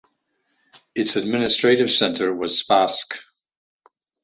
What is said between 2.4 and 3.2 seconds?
Spassk.